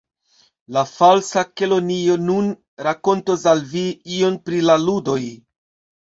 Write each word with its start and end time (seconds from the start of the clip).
"La 0.75 0.81
Falsa 0.91 1.41
Kelonio 1.59 2.15
nun 2.29 2.47
rakontos 2.87 3.43
al 3.51 3.61
vi 3.73 3.83
ion 4.15 4.39
pri 4.49 4.63
la 4.71 4.79
ludoj." 4.87 5.19